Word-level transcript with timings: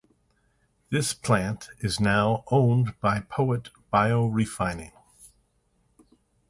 This 0.89 1.13
plant 1.13 1.69
is 1.77 1.99
now 1.99 2.43
owned 2.49 2.99
by 3.01 3.19
Poet 3.19 3.69
Biorefining. 3.93 4.93